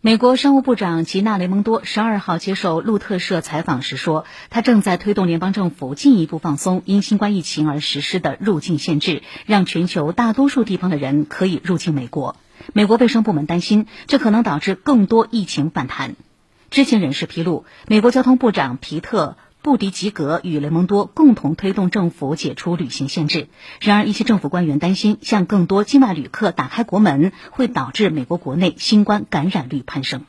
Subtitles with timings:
[0.00, 12.36] 美国商务部长吉娜·雷蒙多十二号接受路透社采访时说，他正在推动联邦政府进一步放松因新冠疫情而实施的入境限制，让全球大多数地方的人可以入境美国。
[12.72, 16.14] 美国卫生部门担心，这可能导致更多疫情反弹。
[16.70, 19.36] 知情人士披露，美国交通部长皮特。
[19.68, 23.48] 布迪吉格与雷蒙多共同推动政府解除旅行限制。
[23.82, 30.24] 然而，一些政府官员担心，向更多境外旅客打开国门，会导致美国国内新冠感染率攀升。